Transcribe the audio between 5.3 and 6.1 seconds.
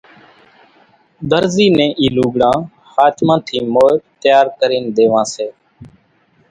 زوئي سي